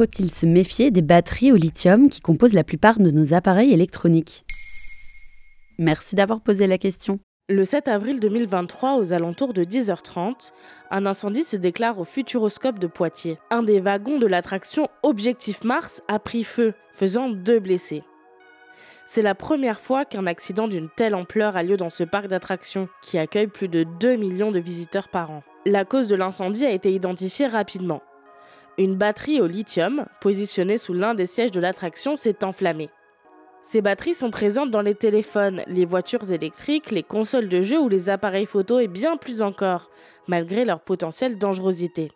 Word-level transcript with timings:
faut-il 0.00 0.32
se 0.32 0.46
méfier 0.46 0.90
des 0.90 1.02
batteries 1.02 1.52
au 1.52 1.56
lithium 1.56 2.08
qui 2.08 2.22
composent 2.22 2.54
la 2.54 2.64
plupart 2.64 2.98
de 2.98 3.10
nos 3.10 3.34
appareils 3.34 3.74
électroniques 3.74 4.46
Merci 5.78 6.14
d'avoir 6.14 6.40
posé 6.40 6.66
la 6.66 6.78
question. 6.78 7.18
Le 7.50 7.66
7 7.66 7.86
avril 7.86 8.18
2023, 8.18 8.96
aux 8.96 9.12
alentours 9.12 9.52
de 9.52 9.62
10h30, 9.62 10.52
un 10.90 11.04
incendie 11.04 11.44
se 11.44 11.58
déclare 11.58 11.98
au 11.98 12.04
Futuroscope 12.04 12.78
de 12.78 12.86
Poitiers. 12.86 13.36
Un 13.50 13.62
des 13.62 13.78
wagons 13.78 14.18
de 14.18 14.26
l'attraction 14.26 14.88
Objectif 15.02 15.64
Mars 15.64 16.00
a 16.08 16.18
pris 16.18 16.44
feu, 16.44 16.72
faisant 16.92 17.28
deux 17.28 17.60
blessés. 17.60 18.02
C'est 19.04 19.20
la 19.20 19.34
première 19.34 19.82
fois 19.82 20.06
qu'un 20.06 20.26
accident 20.26 20.66
d'une 20.66 20.88
telle 20.88 21.14
ampleur 21.14 21.58
a 21.58 21.62
lieu 21.62 21.76
dans 21.76 21.90
ce 21.90 22.04
parc 22.04 22.26
d'attractions, 22.28 22.88
qui 23.02 23.18
accueille 23.18 23.48
plus 23.48 23.68
de 23.68 23.84
2 24.00 24.16
millions 24.16 24.50
de 24.50 24.60
visiteurs 24.60 25.10
par 25.10 25.30
an. 25.30 25.42
La 25.66 25.84
cause 25.84 26.08
de 26.08 26.16
l'incendie 26.16 26.64
a 26.64 26.70
été 26.70 26.90
identifiée 26.90 27.48
rapidement. 27.48 28.00
Une 28.80 28.96
batterie 28.96 29.42
au 29.42 29.46
lithium, 29.46 30.06
positionnée 30.22 30.78
sous 30.78 30.94
l'un 30.94 31.12
des 31.12 31.26
sièges 31.26 31.50
de 31.50 31.60
l'attraction, 31.60 32.16
s'est 32.16 32.42
enflammée. 32.42 32.88
Ces 33.62 33.82
batteries 33.82 34.14
sont 34.14 34.30
présentes 34.30 34.70
dans 34.70 34.80
les 34.80 34.94
téléphones, 34.94 35.62
les 35.66 35.84
voitures 35.84 36.32
électriques, 36.32 36.90
les 36.90 37.02
consoles 37.02 37.50
de 37.50 37.60
jeux 37.60 37.78
ou 37.78 37.90
les 37.90 38.08
appareils 38.08 38.46
photo 38.46 38.78
et 38.78 38.88
bien 38.88 39.18
plus 39.18 39.42
encore, 39.42 39.90
malgré 40.28 40.64
leur 40.64 40.80
potentielle 40.80 41.36
dangerosité. 41.36 42.10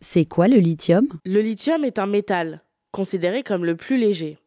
C'est 0.00 0.24
quoi 0.24 0.48
le 0.48 0.56
lithium? 0.56 1.06
Le 1.24 1.40
lithium 1.40 1.84
est 1.84 2.00
un 2.00 2.06
métal, 2.06 2.64
considéré 2.90 3.44
comme 3.44 3.64
le 3.64 3.76
plus 3.76 3.96
léger. 3.96 4.38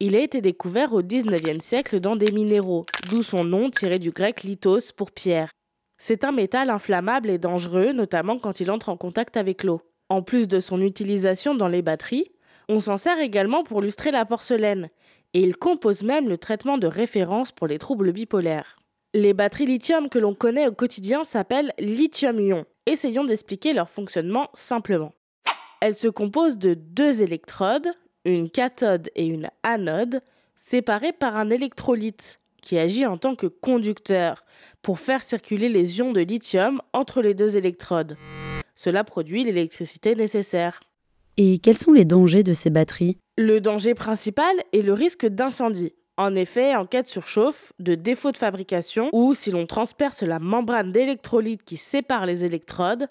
Il 0.00 0.14
a 0.16 0.20
été 0.20 0.42
découvert 0.42 0.92
au 0.92 1.00
19e 1.00 1.60
siècle 1.60 1.98
dans 1.98 2.14
des 2.14 2.30
minéraux, 2.30 2.84
d'où 3.08 3.22
son 3.22 3.42
nom 3.42 3.70
tiré 3.70 3.98
du 3.98 4.10
grec 4.10 4.42
lithos 4.42 4.92
pour 4.94 5.12
pierre. 5.12 5.48
C'est 5.96 6.24
un 6.24 6.32
métal 6.32 6.68
inflammable 6.68 7.30
et 7.30 7.38
dangereux, 7.38 7.92
notamment 7.94 8.38
quand 8.38 8.60
il 8.60 8.70
entre 8.70 8.90
en 8.90 8.98
contact 8.98 9.38
avec 9.38 9.64
l'eau. 9.64 9.80
En 10.08 10.22
plus 10.22 10.48
de 10.48 10.60
son 10.60 10.80
utilisation 10.80 11.54
dans 11.54 11.68
les 11.68 11.82
batteries, 11.82 12.30
on 12.68 12.80
s'en 12.80 12.96
sert 12.96 13.18
également 13.18 13.64
pour 13.64 13.82
lustrer 13.82 14.10
la 14.10 14.24
porcelaine, 14.24 14.88
et 15.34 15.40
il 15.40 15.56
compose 15.56 16.02
même 16.02 16.28
le 16.28 16.38
traitement 16.38 16.78
de 16.78 16.86
référence 16.86 17.52
pour 17.52 17.66
les 17.66 17.78
troubles 17.78 18.12
bipolaires. 18.12 18.78
Les 19.14 19.34
batteries 19.34 19.66
lithium 19.66 20.08
que 20.08 20.18
l'on 20.18 20.34
connaît 20.34 20.68
au 20.68 20.72
quotidien 20.72 21.24
s'appellent 21.24 21.72
lithium-ion. 21.78 22.66
Essayons 22.86 23.24
d'expliquer 23.24 23.72
leur 23.72 23.88
fonctionnement 23.88 24.48
simplement. 24.52 25.12
Elles 25.80 25.94
se 25.94 26.08
composent 26.08 26.58
de 26.58 26.74
deux 26.74 27.22
électrodes, 27.22 27.88
une 28.24 28.50
cathode 28.50 29.10
et 29.14 29.26
une 29.26 29.48
anode, 29.62 30.20
séparées 30.56 31.12
par 31.12 31.36
un 31.36 31.50
électrolyte 31.50 32.38
qui 32.60 32.78
agit 32.78 33.06
en 33.06 33.16
tant 33.16 33.34
que 33.34 33.46
conducteur 33.46 34.44
pour 34.82 34.98
faire 34.98 35.22
circuler 35.22 35.68
les 35.68 35.98
ions 35.98 36.12
de 36.12 36.20
lithium 36.20 36.82
entre 36.92 37.22
les 37.22 37.34
deux 37.34 37.56
électrodes. 37.56 38.16
Cela 38.78 39.02
produit 39.02 39.42
l'électricité 39.42 40.14
nécessaire. 40.14 40.80
Et 41.36 41.58
quels 41.58 41.78
sont 41.78 41.92
les 41.92 42.04
dangers 42.04 42.44
de 42.44 42.52
ces 42.52 42.70
batteries? 42.70 43.18
Le 43.36 43.60
danger 43.60 43.94
principal 43.94 44.54
est 44.72 44.82
le 44.82 44.92
risque 44.92 45.26
d'incendie. 45.26 45.94
En 46.16 46.36
effet, 46.36 46.76
en 46.76 46.86
cas 46.86 47.02
de 47.02 47.08
surchauffe, 47.08 47.72
de 47.80 47.94
défaut 47.94 48.30
de 48.30 48.36
fabrication 48.36 49.08
ou 49.12 49.34
si 49.34 49.50
l'on 49.50 49.66
transperce 49.66 50.22
la 50.22 50.38
membrane 50.38 50.92
d'électrolyte 50.92 51.64
qui 51.64 51.76
sépare 51.76 52.26
les 52.26 52.44
électrodes, 52.44 53.08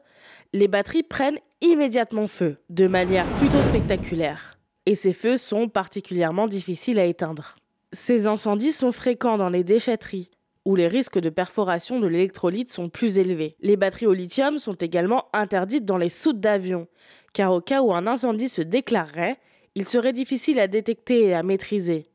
les 0.54 0.70
batteries 0.70 1.04
prennent 1.04 1.40
immédiatement 1.60 2.28
feu, 2.28 2.58
de 2.70 2.88
manière 2.88 3.26
plutôt 3.40 3.62
spectaculaire 3.62 4.58
et 4.88 4.95
ces 4.95 5.12
feux 5.12 5.36
sont 5.36 5.68
particulièrement 5.68 6.48
difficiles 6.48 6.98
à 6.98 7.06
éteindre. 7.06 7.58
Ces 7.92 8.26
incendies 8.26 8.72
sont 8.72 8.94
fréquents 8.94 9.36
dans 9.36 9.50
les 9.50 9.66
déchetteries, 9.66 10.30
où 10.68 10.76
les 10.76 10.90
risques 10.90 11.18
de 11.18 11.30
perforation 11.30 11.98
de 12.02 12.08
l'électrolyte 12.08 12.70
sont 12.70 12.90
plus 12.90 13.20
élevés. 13.20 13.56
Les 13.62 13.78
batteries 13.78 14.06
au 14.06 14.12
lithium 14.12 14.58
sont 14.58 14.73
également 14.73 15.30
interdites 15.32 15.86
dans 15.86 15.96
les 15.96 16.10
soutes 16.10 16.42
d'avion, 16.42 16.90
car 17.32 17.54
au 17.54 17.62
cas 17.62 17.82
où 17.82 17.94
un 17.94 18.06
incendie 18.06 18.50
se 18.50 18.62
déclarerait, 18.62 19.38
il 19.76 19.88
serait 19.88 20.12
difficile 20.12 20.60
à 20.60 20.68
détecter 20.68 21.28
et 21.28 21.34
à 21.34 21.42
maîtriser. 21.42 22.10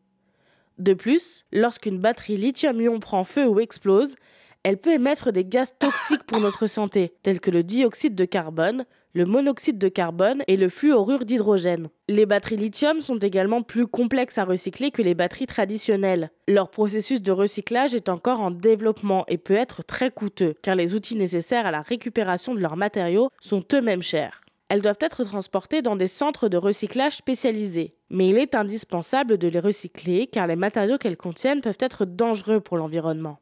De 0.76 0.92
plus, 0.92 1.46
lorsqu'une 1.50 1.98
batterie 1.98 2.36
lithium-ion 2.36 3.00
prend 3.00 3.24
feu 3.24 3.48
ou 3.48 3.58
explose, 3.58 4.16
elle 4.64 4.76
peut 4.76 4.92
émettre 4.92 5.32
des 5.32 5.46
gaz 5.46 5.72
toxiques 5.78 6.24
pour 6.24 6.38
notre 6.38 6.66
santé, 6.66 7.14
tels 7.22 7.40
que 7.40 7.50
le 7.50 7.62
dioxyde 7.62 8.14
de 8.14 8.26
carbone, 8.26 8.84
le 9.14 9.26
monoxyde 9.26 9.78
de 9.78 9.88
carbone 9.88 10.42
et 10.48 10.56
le 10.56 10.68
fluorure 10.68 11.24
d'hydrogène. 11.24 11.88
Les 12.08 12.26
batteries 12.26 12.56
lithium 12.56 13.00
sont 13.00 13.18
également 13.18 13.62
plus 13.62 13.86
complexes 13.86 14.38
à 14.38 14.44
recycler 14.44 14.90
que 14.90 15.02
les 15.02 15.14
batteries 15.14 15.46
traditionnelles. 15.46 16.30
Leur 16.48 16.70
processus 16.70 17.20
de 17.22 17.32
recyclage 17.32 17.94
est 17.94 18.08
encore 18.08 18.40
en 18.40 18.50
développement 18.50 19.24
et 19.28 19.38
peut 19.38 19.54
être 19.54 19.82
très 19.84 20.10
coûteux, 20.10 20.54
car 20.62 20.74
les 20.74 20.94
outils 20.94 21.16
nécessaires 21.16 21.66
à 21.66 21.70
la 21.70 21.82
récupération 21.82 22.54
de 22.54 22.60
leurs 22.60 22.76
matériaux 22.76 23.28
sont 23.40 23.62
eux-mêmes 23.74 24.02
chers. 24.02 24.40
Elles 24.68 24.80
doivent 24.80 24.96
être 25.00 25.24
transportées 25.24 25.82
dans 25.82 25.96
des 25.96 26.06
centres 26.06 26.48
de 26.48 26.56
recyclage 26.56 27.16
spécialisés, 27.16 27.92
mais 28.08 28.28
il 28.28 28.38
est 28.38 28.54
indispensable 28.54 29.36
de 29.36 29.48
les 29.48 29.60
recycler 29.60 30.26
car 30.26 30.46
les 30.46 30.56
matériaux 30.56 30.96
qu'elles 30.96 31.18
contiennent 31.18 31.60
peuvent 31.60 31.76
être 31.78 32.06
dangereux 32.06 32.60
pour 32.60 32.78
l'environnement. 32.78 33.38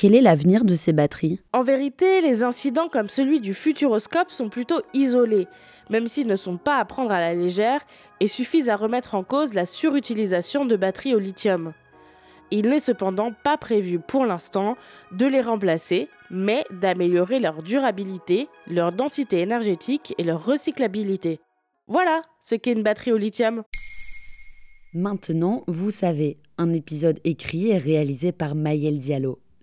Quel 0.00 0.14
est 0.14 0.20
l'avenir 0.20 0.64
de 0.64 0.76
ces 0.76 0.92
batteries? 0.92 1.40
En 1.52 1.64
vérité, 1.64 2.20
les 2.20 2.44
incidents 2.44 2.88
comme 2.88 3.08
celui 3.08 3.40
du 3.40 3.52
Futuroscope 3.52 4.30
sont 4.30 4.48
plutôt 4.48 4.80
isolés, 4.94 5.48
même 5.90 6.06
s'ils 6.06 6.28
ne 6.28 6.36
sont 6.36 6.56
pas 6.56 6.76
à 6.76 6.84
prendre 6.84 7.10
à 7.10 7.18
la 7.18 7.34
légère 7.34 7.80
et 8.20 8.28
suffisent 8.28 8.68
à 8.68 8.76
remettre 8.76 9.16
en 9.16 9.24
cause 9.24 9.54
la 9.54 9.66
surutilisation 9.66 10.64
de 10.64 10.76
batteries 10.76 11.16
au 11.16 11.18
lithium. 11.18 11.72
Il 12.52 12.68
n'est 12.68 12.78
cependant 12.78 13.32
pas 13.42 13.56
prévu 13.56 13.98
pour 13.98 14.24
l'instant 14.24 14.76
de 15.10 15.26
les 15.26 15.40
remplacer, 15.40 16.08
mais 16.30 16.64
d'améliorer 16.70 17.40
leur 17.40 17.64
durabilité, 17.64 18.46
leur 18.68 18.92
densité 18.92 19.40
énergétique 19.40 20.14
et 20.16 20.22
leur 20.22 20.46
recyclabilité. 20.46 21.40
Voilà 21.88 22.22
ce 22.40 22.54
qu'est 22.54 22.70
une 22.70 22.84
batterie 22.84 23.10
au 23.10 23.18
lithium. 23.18 23.64
Maintenant, 24.94 25.64
vous 25.66 25.90
savez, 25.90 26.38
un 26.56 26.72
épisode 26.72 27.18
écrit 27.24 27.70
et 27.70 27.78
réalisé 27.78 28.30
par 28.30 28.54
Maël 28.54 28.98
Diallo. 28.98 29.40